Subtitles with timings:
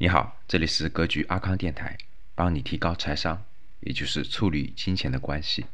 [0.00, 1.98] 你好，这里是格局阿康电台，
[2.36, 3.44] 帮你提高财商，
[3.80, 5.66] 也就是处理金钱的关系。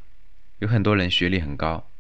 [0.61, 1.91] 有很多人学历很高，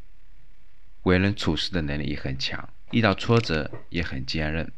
[1.03, 4.73] 为人处事的能力也很强，遇到挫折也很坚韧，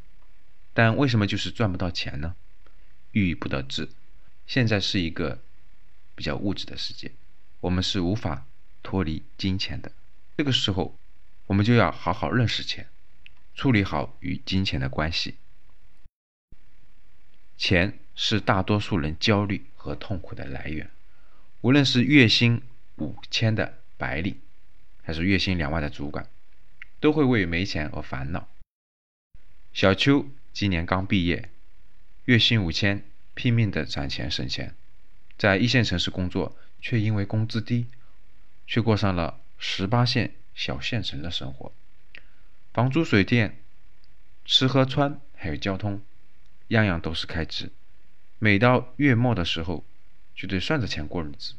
[0.75, 2.35] 但为什么就是赚不到钱呢？
[3.13, 3.91] 郁郁不得志。
[4.49, 5.41] 现在是一个
[6.17, 7.13] 比较物质的世界，
[7.61, 8.45] 我们是无法
[8.83, 9.93] 脱离金钱的。
[10.37, 10.99] 这个时候，
[11.47, 12.89] 我们就要好好认识钱，
[13.55, 15.37] 处理好与金钱的关系。
[17.57, 20.91] 钱是大多数人焦虑和痛苦的来源，
[21.61, 22.63] 无论是月薪
[22.97, 24.39] 五千的白领，
[25.03, 26.29] 还是月薪两万的主管，
[27.01, 28.49] 都会为没钱而烦恼。
[29.73, 31.51] 小邱今年刚毕业，
[32.25, 33.03] 月薪五千，
[33.35, 34.75] 拼命的攒钱省钱，
[35.37, 37.87] 在一线城市工作，却因为工资低，
[38.67, 41.73] 却过上了十八线小县城的生活，
[42.73, 43.59] 房租、水电、
[44.45, 46.03] 吃喝穿，还有交通。
[46.69, 47.71] 样样都是开支，
[48.39, 49.85] 每到月末的时候，
[50.35, 51.55] 就得算着钱过日子，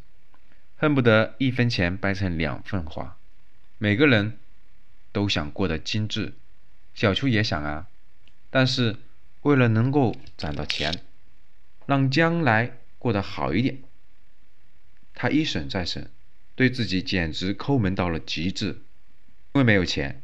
[0.75, 3.17] 恨不得一分钱掰成两份花。
[3.77, 4.37] 每个人
[5.11, 6.33] 都想过得精致，
[6.93, 7.87] 小邱也想啊，
[8.49, 8.97] 但是
[9.41, 11.03] 为了能够攒到钱，
[11.85, 13.77] 让将来过得好一点，
[15.13, 16.05] 他一省再省，
[16.55, 18.81] 对自己简直抠门到了极致。
[19.53, 20.21] 因为没有钱，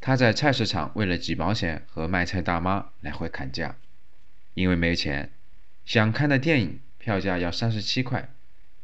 [0.00, 3.76] 他在菜市场为了几毛钱和卖菜大妈来回砍价。
[4.56, 5.32] 因为没钱，
[5.84, 8.32] 想看的电影票价要三十七块，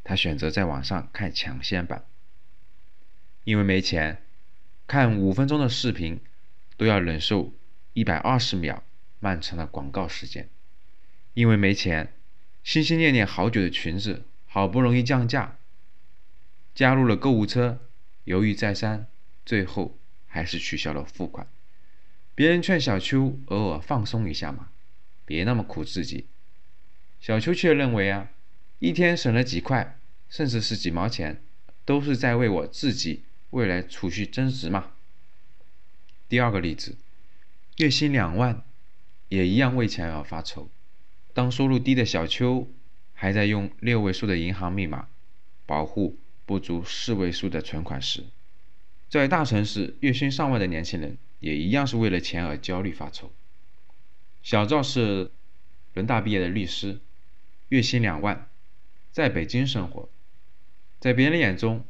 [0.05, 2.05] 他选择在网上看抢先版。
[3.45, 4.23] 因为没钱，
[4.87, 6.21] 看五分钟的视频
[6.77, 7.55] 都要忍受
[7.95, 8.85] 一百二十秒
[9.19, 10.51] 漫长的广告时间。
[11.33, 12.13] 因为没钱，
[12.63, 15.57] 心心念念好久的裙子好不容易降价，
[16.75, 17.81] 加入了购物车，
[18.25, 19.07] 犹豫再三，
[19.47, 21.47] 最后还是取消了付款。
[22.35, 24.69] 别人劝小邱偶尔放松一下嘛。
[25.33, 26.27] 别那么苦自己，
[27.19, 28.29] 小邱却认为啊，
[28.81, 31.43] 一天省了几块，甚至是几毛钱，
[31.87, 34.91] 都是在为我自己未来储蓄增值嘛。
[36.29, 36.99] 第二个例子，
[37.79, 38.63] 月薪两万，
[39.31, 40.69] 也一样为钱而发愁。
[41.33, 42.69] 当收入低的小邱
[43.15, 45.09] 还在用六位数的银行密码
[45.65, 48.27] 保护不足四位数的存款时，
[49.09, 53.33] 在大城市月薪上万的年轻人也一样是为了钱而焦虑发愁。
[54.43, 55.31] 小赵是
[55.95, 56.99] 人大毕业的律师，
[57.69, 58.49] 月薪两万，
[59.13, 60.09] 在北京生活。
[60.99, 61.85] 在别人眼中，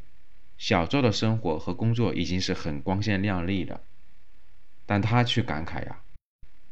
[0.58, 3.80] 小赵的生活和工作已经是很光鲜亮丽了，
[4.84, 6.02] 但他却感慨呀，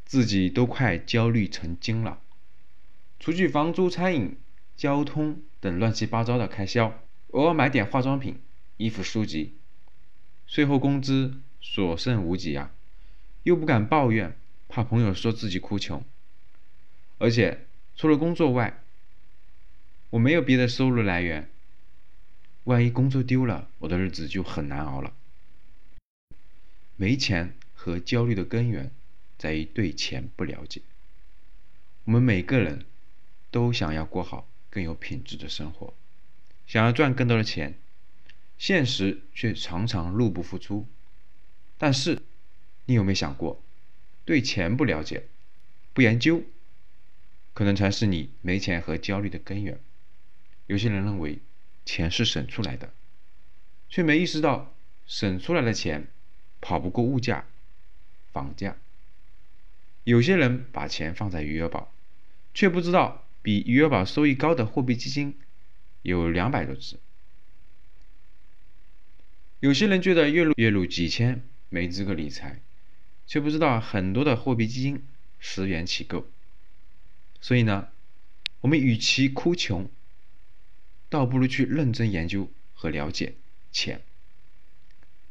[0.04, 2.20] 自己都快焦虑成精了。
[3.18, 4.36] 除去房租、餐饮、
[4.76, 8.38] 交通等乱七八糟的开销，偶尔买点化妆品、
[8.76, 9.54] 衣服、书籍，
[10.46, 12.70] 税后工资所剩无几啊，
[13.44, 14.36] 又不敢抱怨。
[14.70, 16.04] 怕朋友说自己哭穷，
[17.18, 17.66] 而且
[17.96, 18.82] 除了工作外，
[20.10, 21.50] 我没有别的收入来源。
[22.64, 25.12] 万一工作丢了，我的日子就很难熬了。
[26.96, 28.92] 没钱和焦虑的根源
[29.36, 30.82] 在于对钱不了解。
[32.04, 32.86] 我们每个人
[33.50, 35.94] 都想要过好更有品质的生活，
[36.66, 37.74] 想要赚更多的钱，
[38.56, 40.86] 现实却常常入不敷出。
[41.76, 42.22] 但是，
[42.84, 43.60] 你有没有想过？
[44.24, 45.26] 对钱不了解、
[45.92, 46.42] 不研究，
[47.52, 49.80] 可能才是你没钱和焦虑的根源。
[50.66, 51.38] 有些人认为
[51.84, 52.92] 钱是省出来的，
[53.88, 54.72] 却没意识到
[55.06, 56.06] 省出来的钱
[56.60, 57.44] 跑不过物价、
[58.32, 58.76] 房价。
[60.04, 61.92] 有些人把钱放在余额宝，
[62.54, 65.36] 却不知道比余额宝收益高的货币基金
[66.02, 66.98] 有两百多只。
[69.58, 72.60] 有些人觉得月入月入几千没资格理财。
[73.30, 75.06] 却不知道很多的货币基金
[75.38, 76.26] 十元起购，
[77.40, 77.88] 所以呢，
[78.60, 79.88] 我们与其哭穷，
[81.08, 83.34] 倒不如去认真研究和了解
[83.70, 84.02] 钱，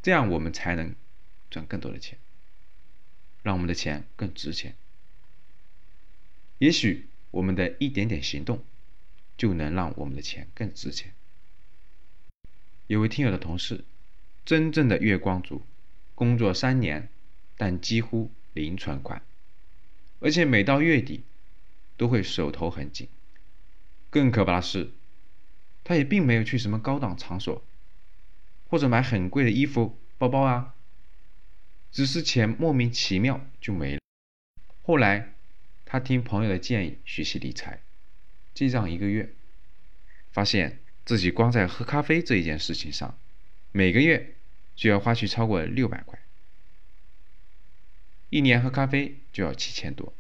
[0.01, 0.95] 这样我们才能
[1.51, 2.17] 赚更多的钱，
[3.43, 4.77] 让我们的钱更值钱。
[6.59, 8.63] 也许我们的一点点行动，
[9.37, 11.13] 就能让我们的钱更值钱。
[12.87, 13.83] 有位听友的同事，
[14.45, 15.63] 真正的月光族，
[16.15, 17.09] 工作三年。
[17.59, 19.21] 但几乎零存款，
[20.21, 21.23] 而且每到月底
[21.97, 23.09] 都会手头很紧。
[24.09, 24.91] 更可怕的是，
[25.83, 27.61] 他也并没有去什么高档场所，
[28.69, 30.73] 或者买很贵的衣服、包包啊，
[31.91, 33.99] 只是钱莫名其妙就没了。
[34.83, 35.33] 后来
[35.83, 37.81] 他听朋友的建议学习理财，
[38.53, 39.33] 记账一个月，
[40.31, 43.19] 发现自己光在喝咖啡这一件事情上，
[43.73, 44.35] 每个月
[44.77, 46.17] 就要花去超过六百块。
[48.29, 50.13] 一年喝咖啡就要七千多，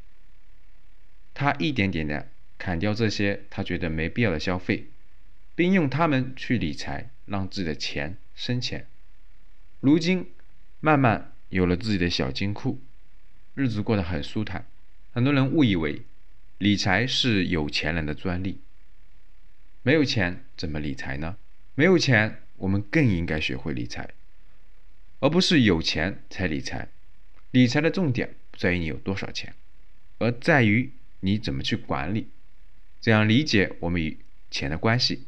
[1.33, 4.87] 他一点点的砍掉这些他觉得没必要的消费，
[5.55, 8.87] 并用它们去理财，让自己的钱生钱。
[9.79, 10.31] 如今
[10.79, 12.81] 慢慢有了自己的小金库，
[13.53, 14.65] 日子过得很舒坦。
[15.11, 16.01] 很多人误以为
[16.57, 18.59] 理财是有钱人的专利，
[19.83, 21.37] 没有钱怎么理财呢？
[21.75, 24.09] 没有钱，我们更应该学会理财，
[25.19, 26.89] 而不是有钱才理财。
[27.51, 29.53] 理财的重点不在于你有多少钱，
[30.17, 30.91] 而在于
[31.21, 32.27] 你怎么去管理。
[33.01, 34.17] 这样理解我们与
[34.51, 35.25] 钱的关系。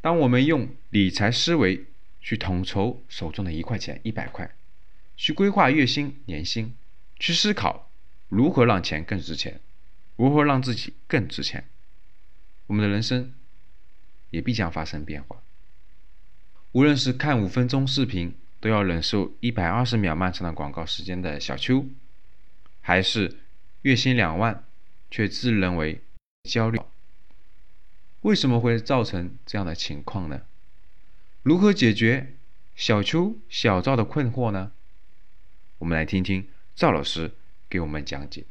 [0.00, 1.84] 当我们用理财思维
[2.20, 4.54] 去统筹手中的一块钱、一百块，
[5.16, 6.74] 去规划月薪、年薪，
[7.18, 7.90] 去思考
[8.28, 9.60] 如何让钱更值钱，
[10.16, 11.64] 如何让自己更值钱，
[12.66, 13.32] 我们的人生。
[14.30, 15.42] 也必将发生变化。
[16.72, 21.84] 无论是看五分钟视频都要忍受一百二十秒漫长的广告时间的小邱，
[22.80, 23.40] 还是
[23.82, 24.64] 月薪两万
[25.10, 26.00] 却自认为
[26.44, 26.80] 焦虑，
[28.20, 30.42] 为什么会造成这样的情况呢？
[31.42, 32.36] 如何解决
[32.76, 34.70] 小邱、小赵的困惑呢？
[35.78, 37.32] 我们来听听赵老师
[37.68, 38.44] 给我们讲解。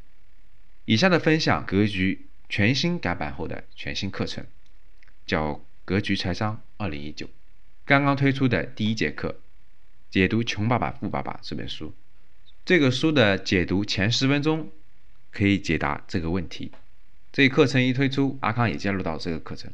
[0.85, 4.45] 以下的分享格局全新改版后的全新课程，
[5.25, 5.63] 叫。
[5.83, 7.27] 格局财商二零一九
[7.85, 9.41] 刚刚推出的第一节课，
[10.11, 11.93] 解读《穷爸爸富爸爸》这本书。
[12.65, 14.69] 这个书的解读前十分钟
[15.31, 16.69] 可以解答这个问题。
[17.31, 19.71] 这一课程一推出，阿康也加入到这个课程。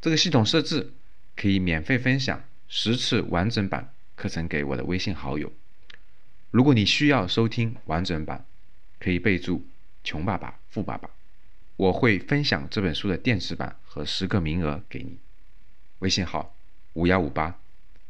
[0.00, 0.92] 这个系统设置
[1.34, 5.52] 可以免费分享十次完整版课程给我的微信好友。
[6.52, 8.46] 如果你需要收听完整版，
[9.00, 9.66] 可以备注
[10.04, 11.10] “穷爸爸富爸爸”。
[11.74, 15.18] 我会分享这本书的电子版和十个名额给你，
[15.98, 16.54] 微信号
[16.92, 17.58] 五幺五八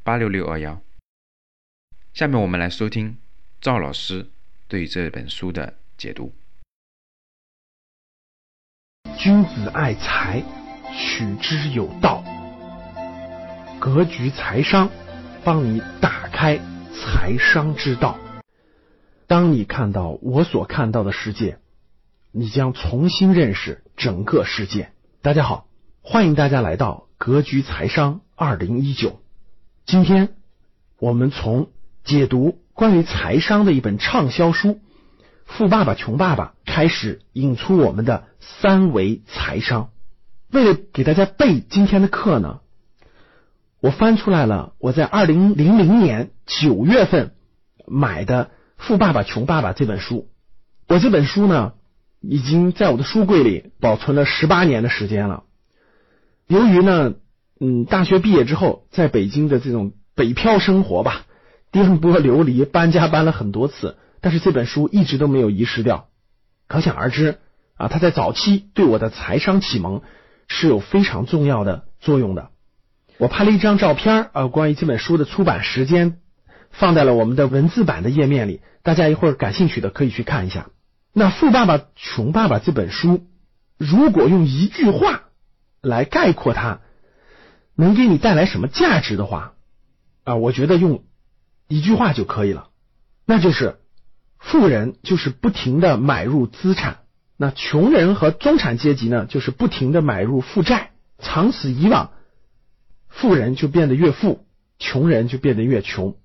[0.03, 0.79] 八六六二幺。
[2.17, 3.19] 下面我们来收听
[3.61, 4.31] 赵老师
[4.69, 6.33] 对这本书的解读。
[9.19, 10.43] 君子爱财，
[10.95, 12.25] 取之有道。
[13.79, 14.89] 格局财商，
[15.45, 16.59] 帮你打开
[16.95, 18.19] 财商之道。
[19.27, 21.59] 当你看到我所看到的世界。
[22.31, 24.91] 你将重新认识整个世界。
[25.21, 25.69] 大家好，
[26.01, 29.21] 欢迎大家来到格局财商二零一九。
[29.85, 30.35] 今天
[30.99, 31.71] 我们从
[32.07, 34.69] 解读关于财商的一本畅销书
[35.45, 39.91] 《富爸爸穷爸爸》开始，引出我们的三维财商。
[40.51, 42.61] 为了给大家备今天的课呢，
[43.81, 47.35] 我翻出来了我在二零零零年九月份
[47.87, 48.45] 买的
[48.79, 50.31] 《富爸爸穷爸爸》这本书。
[50.89, 51.75] 我这本书呢。
[52.23, 55.45] 已经在我的书柜里保存了十八年的时间了。
[56.49, 57.15] 由于呢，
[57.61, 61.27] 嗯，大学毕业之后，在北京的这种北漂生活吧，
[61.73, 66.09] 颠簸流离，搬家搬了很多次，但是这本书一直都没有遗失掉。
[66.69, 67.39] 可想而知
[67.77, 70.03] 啊，它在早期对我的财商启蒙
[70.49, 72.51] 是有非常重要的作用的。
[73.19, 76.19] 我拍了一张照片啊，关于这本书的出版时间，
[76.71, 80.69] 放在了我们的文字版的页面里，大家一会儿感兴趣的可以去看一下。
[81.13, 83.27] 那《富爸爸穷爸爸》这本书，
[83.79, 85.23] 如果用一句话
[85.81, 86.81] 来概括它，
[87.75, 89.55] 能给你带来什么价值的话
[90.25, 90.37] 啊？
[90.37, 91.05] 我觉得用
[91.69, 92.69] 一句话就可以了，
[93.25, 93.79] 那就是
[94.39, 96.99] 富人就是不停的买入资产，
[97.37, 100.91] 那穷人和中产阶级呢，就是不停的买入负债。
[101.19, 102.11] 长此以往，
[103.09, 104.47] 富人就变得越富，
[104.79, 106.17] 穷人就变得越穷，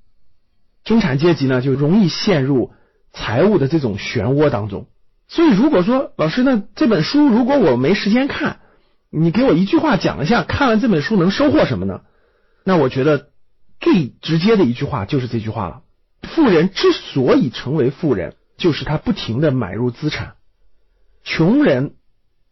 [0.84, 2.74] 中产阶级呢就容易陷入。
[3.14, 4.88] 财务的这种漩涡当中，
[5.28, 8.62] 所以如果说老师，那这本书如果我没时间看，
[9.10, 12.04] 你给我一句话讲一下，看完这本书能收获什么呢？
[12.64, 13.31] 那我觉得
[13.82, 15.82] 最直接的一句话就是这句话了：
[16.22, 20.36] 富人之所以成为富人，就是他不停的买入资产；
[21.26, 21.96] 穷人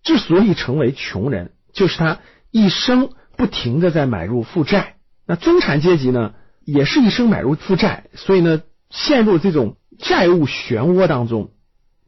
[0.03, 2.19] 之所以成为穷人，就是他
[2.51, 4.98] 一生不停的在买入负债。
[5.25, 6.33] 那中产阶级呢，
[6.65, 9.77] 也是一生买入负债，所以呢，陷入这种。
[10.01, 11.51] 债务漩涡当中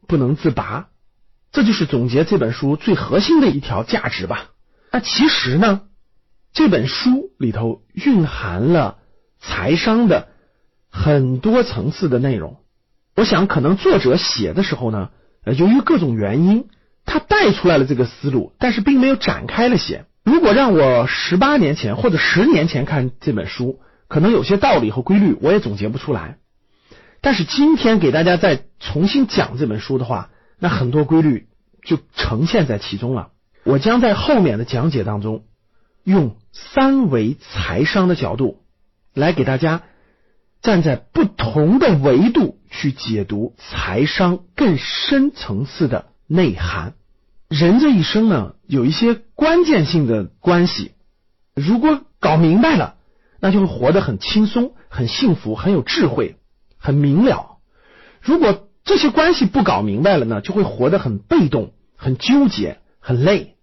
[0.08, 0.88] 不能自拔，
[1.50, 4.46] 这就是总结这本书最核心的一条价值吧。
[4.90, 5.82] 那其实呢，
[6.54, 8.96] 这本书里头蕴含了
[9.42, 10.28] 财商的
[10.90, 12.56] 很多层次的内容。
[13.14, 15.10] 我想，可能作者写的时候呢，
[15.44, 16.68] 呃由于各种原因，
[17.04, 20.06] 他带出来了这个思路，但是并没有展开了写。
[20.24, 26.38] 如果让我十八年前或者十年前看这本书，可能有些道理和规律我也总结不出来。
[27.20, 31.48] 但是今天给大家再重新讲这本书的话，那很多规律
[31.84, 33.30] 就呈现在其中了。
[33.64, 35.44] 我将在后面的讲解当中，
[36.04, 38.61] 用三维财商的角度
[39.14, 39.82] 来给大家
[40.60, 46.94] 站在不同的维度去解读财商更深层次的内涵。
[47.48, 50.92] 人这一生呢，有一些关键性的关系，
[51.54, 52.96] 如果搞明白了，
[53.40, 56.36] 那就会活得很轻松、很幸福、很有智慧、
[56.78, 57.58] 很明了。
[58.22, 63.56] 如果这些关系不搞明白了呢，就会活得很被动、很纠结、很累。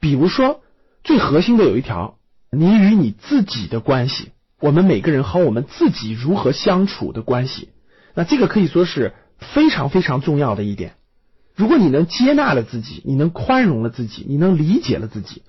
[0.00, 0.60] 比如说，
[1.04, 2.18] 最核心的有一条，
[2.50, 4.32] 你与你自己的关系，
[4.66, 7.68] 我们每个人和我们自己如何相处的关系，
[8.14, 10.94] 那这个可以说是非常非常重要的一点。
[11.54, 15.44] 如果你能接纳了自己，你能宽容了自己，你能理解了自己，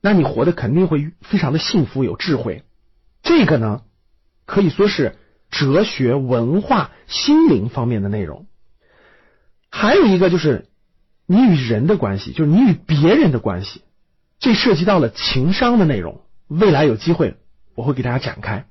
[0.00, 2.64] 那你活得肯定会非常的幸福、有智慧。
[3.22, 3.82] 这个呢，
[4.44, 5.14] 可以说是
[5.48, 8.46] 哲学、文化、心灵方面的内容。
[9.70, 10.66] 还有一个就是
[11.26, 13.82] 你与人的关系，就是你与别人的关系，
[14.40, 16.22] 这涉及到了情商的内容。
[16.48, 17.36] 未来有机会
[17.74, 18.66] 我会给大家展开。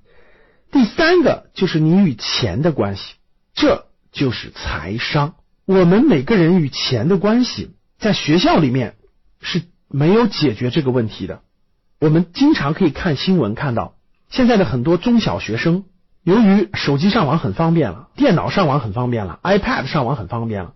[0.71, 3.15] 第三个就是你与钱的关系，
[3.53, 5.35] 这就是财商。
[5.65, 8.95] 我们每个人与钱的关系，在学校里面
[9.41, 11.41] 是没有解决这个问题的。
[11.99, 13.95] 我们经常可以看新闻看到，
[14.29, 15.83] 现在的很多中小学生，
[16.23, 20.73] 由于手机上网很方便了，电脑上网很方便了，iPad 上网很方便了，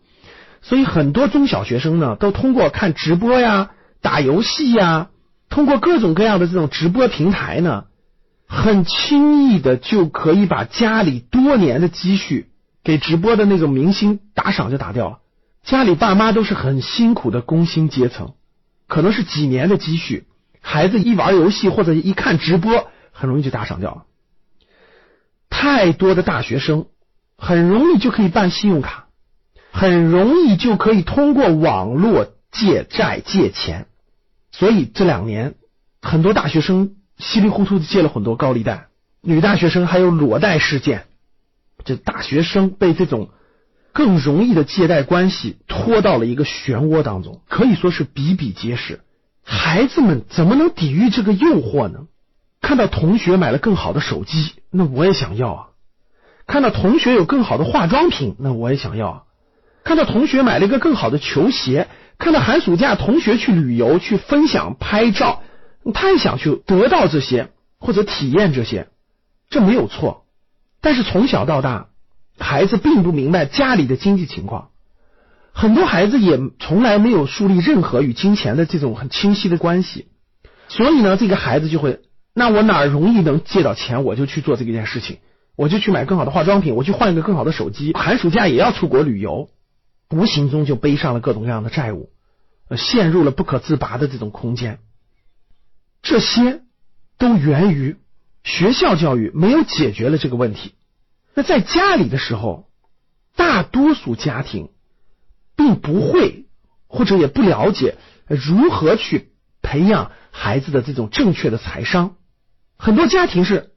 [0.62, 5.10] 所以很多中小学生呢，都通过看直播呀、打游戏呀，
[5.50, 7.86] 通过各种各样的这种直播平台呢，
[8.48, 12.52] 很轻易的就可以把家里多年的积蓄。
[12.84, 15.18] 给直播的那个明星打赏就打掉了，
[15.64, 18.36] 家里爸妈都是很辛苦的工薪阶层，
[18.88, 20.28] 可能是几年的积蓄，
[20.62, 24.04] 孩子一玩游戏或者一看直播，很容易就打赏掉了。
[25.50, 26.86] 太多的大学生
[27.40, 29.08] 很容易就可以办信用卡，
[29.72, 33.88] 很容易就可以通过网络借债借钱，
[34.52, 35.56] 所以这两年
[36.04, 38.88] 很多大学生稀里糊涂的借了很多高利贷，
[39.22, 41.06] 女大学生还有裸贷事件。
[41.84, 43.30] 这大学生被这种
[43.94, 49.02] 更容易的借贷关系拖到了一个漩涡当中，可以说是比比皆是。
[49.44, 52.08] 孩子们怎么能抵御这个诱惑呢？
[52.62, 55.62] 看到同学买了更好的手机，那我也想要啊；
[56.48, 59.24] 看到同学有更好的化妆品，那我也想要；啊；
[59.84, 65.44] 看到同学买了一个更好的球鞋，看到寒暑假同学去旅游去分享拍照，
[65.94, 68.88] 他也想去得到这些或者体验这些，
[69.50, 70.26] 这没有错。
[70.82, 71.88] 但是从小到大，
[72.38, 74.70] 孩子并不明白家里的经济情况，
[75.52, 80.08] 很多孩子也从来没有树立任何与金钱的这种很清晰的关系，
[80.68, 82.02] 所以呢，这个孩子就会，
[82.34, 85.20] 那我哪容易能借到钱，我就去做这个件事情，
[85.56, 89.50] 我就去买更好的化妆品，我去换一个更好的手机，寒暑假也要出国旅游，
[90.10, 92.10] 无形中就背上了各种各样的债务，
[92.76, 94.80] 陷入了不可自拔的这种空间，
[96.06, 96.62] 这些
[97.18, 97.98] 都源于。
[98.44, 100.76] 学校教育没有解决了这个问题。
[101.34, 102.70] 那在家里的时候，
[103.36, 104.70] 大多数家庭
[105.56, 106.46] 并不会
[106.86, 107.96] 或者也不了解
[108.28, 109.32] 如何去
[109.64, 112.18] 培养孩子的这种正确的财商。
[112.78, 113.72] 很多家庭是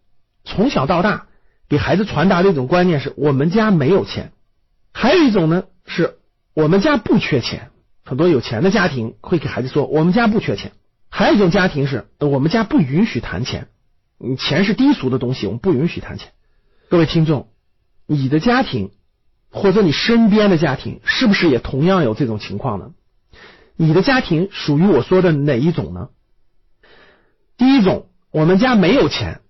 [0.44, 1.28] 从小到大
[1.66, 4.32] 给孩子传达的一种观念是我们家没有钱，
[4.92, 6.18] 还有一种呢是
[6.52, 7.70] 我们家不缺钱。
[8.04, 10.73] 很多有钱的家庭会给孩子说我们家不缺钱，
[11.10, 13.68] 还有一种家庭是我们家不允许谈钱。
[14.18, 16.32] 你钱是低俗的东西，我们不允许谈钱。
[16.88, 17.48] 各位听众，
[18.06, 18.90] 你的家庭
[19.50, 22.90] 或者你身边的家庭，是不是也同样有这种情况呢？
[23.76, 26.08] 你的家庭属于我说的哪一种呢？
[27.56, 29.40] 第一种，我们家没有钱。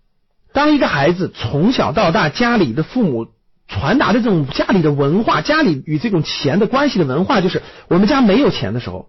[0.52, 3.28] 当一个孩子从小到大，家里的父母
[3.68, 9.08] 传达的这种家里的文化，家里与这种钱的关系的文化，就是我们家没有钱的时候，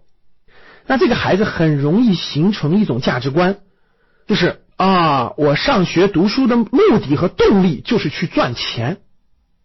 [0.86, 3.58] 那这个孩子很容易形成一种价值观，
[4.26, 4.60] 就是。
[4.80, 6.70] 啊，我上学读书的目
[7.06, 8.96] 的和动力就是去赚钱，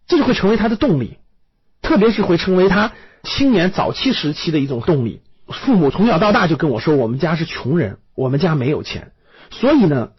[0.06, 1.16] 这就会成为他的动力，
[1.80, 2.92] 特别是会成为他
[3.22, 5.22] 青年早期时期的一种动力。
[5.48, 9.12] 父母从小到大就跟我说，我们家是穷人，我们家没有钱，
[9.48, 10.10] 所以呢，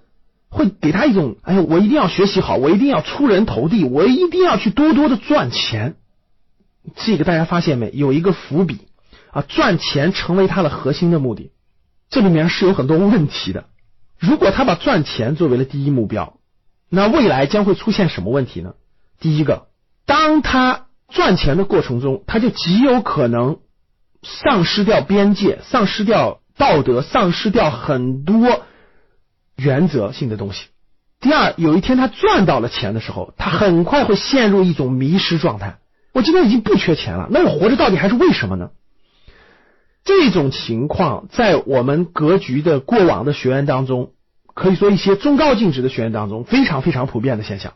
[0.50, 5.94] 会给他一种，哎呀，我一定要学习好，我一定要出人头地，我一定要去多多的赚钱。
[6.96, 7.92] 这个大家发现没？
[7.94, 8.87] 有一个伏笔
[9.38, 11.51] 啊，赚钱成为他的核心的目的，
[12.10, 13.65] 这里面是有很多问题的。
[14.17, 16.39] 如果他把赚钱作为了第一目标，
[16.89, 18.74] 那未来将会出现什么问题呢？
[19.20, 19.67] 第一个，
[20.08, 23.60] 当他赚钱的过程中，他就极有可能
[24.24, 28.63] 丧失掉边界，丧失掉道德，丧失掉很多
[29.56, 30.65] 原则性的东西。
[31.20, 35.77] 第二，有一天他赚到了钱的时候，他很快会陷入一种迷失状态。
[36.12, 38.72] 我今天已经不缺钱了，那我活着到底还是为什么呢？
[40.07, 44.13] 这种情况在我们格局的过往的学员当中，
[44.53, 47.73] 可以说一些中高净值的学员当中非常非常普遍的现象，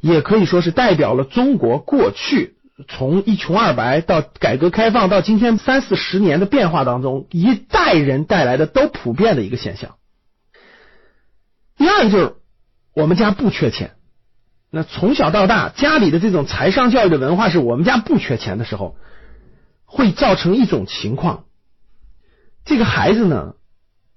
[0.00, 2.56] 也可以说是代表了中国过去
[2.88, 9.94] 从一穷二白到改革开放到今天三四十年的变化当中，一代人带来的都普遍的一个现象。
[11.78, 12.34] 第二个就是
[12.94, 13.92] 我们家不缺钱，
[14.72, 18.96] 那从小到大家里的这种财商教育的文化是我们家不缺钱的时候，
[19.92, 21.46] 会造成一种情况，
[22.64, 23.54] 这个孩子呢，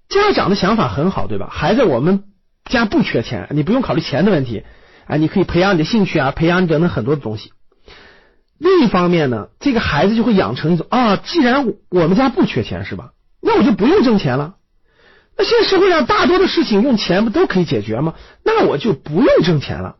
[0.07, 1.49] 家长的想法很好，对吧？
[1.51, 2.25] 孩子，我们
[2.65, 4.63] 家不缺钱，你不用考虑钱的问题
[5.07, 7.51] 啊，你可以培养你的兴趣啊，培养你等等很多的东西。
[8.59, 13.13] 另一方面呢，这个孩子就会养成一种啊，既然我们家不缺钱，是吧？
[13.41, 14.55] 那我就不用挣钱了。
[15.35, 18.13] 那现在社会上大多的事情用钱不都可以解决吗？
[18.45, 19.95] 那我就不用挣钱了。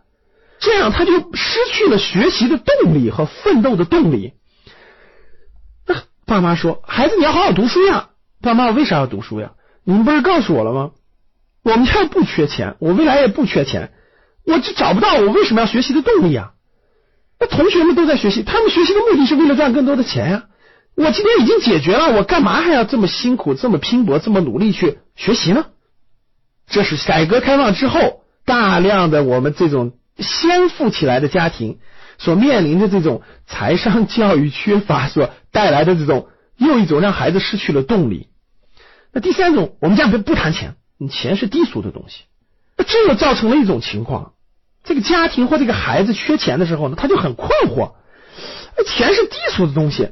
[0.59, 4.33] 这样他就失去了学习的动力和奋斗的动力。
[6.25, 8.09] 爸妈说：“孩子，你要好好读书呀。”
[8.41, 9.51] 爸妈，我为啥要读书呀？
[9.83, 10.91] 你们不是告诉我了吗？
[11.63, 13.91] 我们家不缺钱，我未来也不缺钱，
[14.45, 16.51] 我就找不到我为什么要学习的动力啊？
[17.39, 20.43] 那同学们都在学习，他们学习的目的是为了赚更多的钱呀。
[20.95, 25.65] 我今天已经解决了，我干嘛还要这么辛苦、这么拼搏、这么努力去学习呢？
[26.67, 31.79] 这是改革开放之后大量的我们这种先富起来的家庭
[32.23, 38.29] 所面临的这种财商教育缺乏所带来的这种又一种让孩子失去了动力。
[39.11, 42.21] 那第三种，我们家不不谈钱，你钱是低俗的东西。
[42.77, 44.31] 那这又造成了一种情况。
[44.85, 47.91] 这个家庭或这个孩子缺钱的时候呢，他就很困惑。
[48.87, 50.11] 钱是低俗的东西，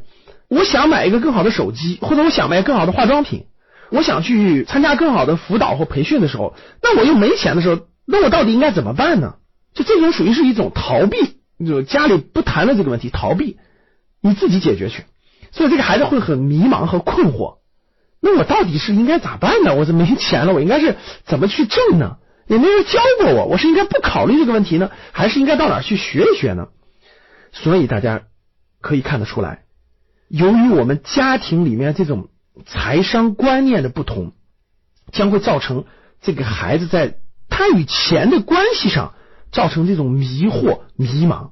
[0.49, 3.45] 我想买一个更好的手机，或者我想买更好的化妆品，
[3.89, 9.35] 我想去参加更好的辅导或培训的时候，那我又没钱的时候，那我到底应该怎么办呢？
[9.73, 13.57] 就这种属于是一种逃避，就家里不谈了这个问题，逃避，
[14.21, 15.05] 你自己解决去。
[15.51, 17.57] 所以这个孩子会很迷茫和困惑。
[18.21, 19.75] 那我到底是应该咋办呢？
[19.75, 22.17] 我这没钱了，我应该是怎么去挣呢？
[22.47, 26.67] 也没人教过我，我是应该不考虑这个问题呢，还是应该到哪去学一学呢？
[27.51, 28.23] 所以大家
[28.79, 29.63] 可以看得出来，
[30.27, 32.29] 由于我们家庭里面这种
[32.65, 34.33] 财商观念的不同，
[35.11, 35.85] 将会造成
[36.21, 37.17] 这个孩子在
[37.49, 39.13] 他与钱的关系上
[39.51, 41.51] 造成这种迷惑、迷茫。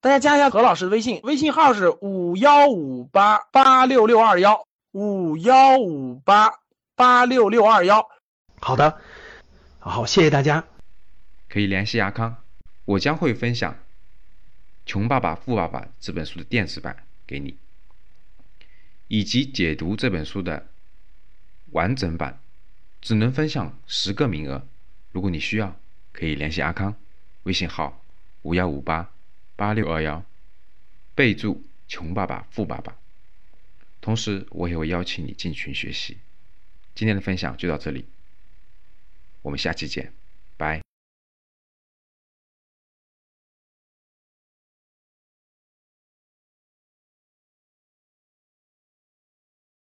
[0.00, 6.60] 大家加一下何老师的微信，微信号是五幺五八八六六二幺五幺五八。
[6.94, 8.06] 八六六二幺，
[8.60, 9.00] 好的，
[9.80, 10.62] 好，谢谢大家。
[11.48, 12.36] 可以联系阿康，
[12.84, 13.72] 我将会分享
[14.84, 17.56] 《穷爸爸富爸爸》这本书的电子版给你，
[19.08, 20.68] 以及解读这本书的
[21.72, 22.41] 完整版，
[23.02, 24.66] 只能分享十个名额。
[25.10, 25.78] 如果你需要，
[26.12, 26.96] 可以联系阿康，
[27.42, 28.02] 微信号
[28.42, 29.12] 五幺五八
[29.56, 30.24] 八六二幺，
[31.14, 32.96] 备注“穷爸爸富爸爸”，
[34.00, 36.16] 同时我也会邀请你进群学习。
[36.94, 38.06] 今天的分享就到这里，
[39.42, 40.12] 我们下期见。